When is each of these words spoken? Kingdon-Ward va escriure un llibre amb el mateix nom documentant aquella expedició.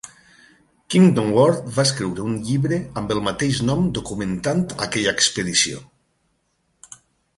Kingdon-Ward 0.93 1.67
va 1.75 1.83
escriure 1.89 2.25
un 2.31 2.39
llibre 2.47 2.79
amb 3.01 3.13
el 3.17 3.21
mateix 3.27 3.61
nom 3.69 3.85
documentant 4.01 4.65
aquella 4.87 5.15
expedició. 5.19 5.85